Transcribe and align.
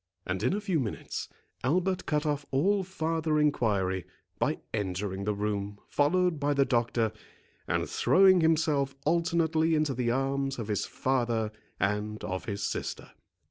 And 0.25 0.41
in 0.41 0.55
a 0.55 0.59
few 0.61 0.79
minutes, 0.79 1.29
Albert 1.63 2.07
cut 2.07 2.25
off 2.25 2.43
all 2.49 2.81
farther 2.83 3.37
enquiry, 3.39 4.07
by 4.39 4.57
entering 4.73 5.25
the 5.25 5.35
room, 5.35 5.77
followed 5.89 6.39
by 6.39 6.55
the 6.55 6.65
doctor, 6.65 7.11
and 7.67 7.87
throwing 7.87 8.41
himself 8.41 8.95
alternately 9.05 9.75
into 9.75 9.93
the 9.93 10.09
arms 10.09 10.57
of 10.57 10.69
his 10.69 10.87
father 10.87 11.51
and 11.79 12.23
of 12.23 12.45
his 12.45 12.63
sister. 12.63 13.11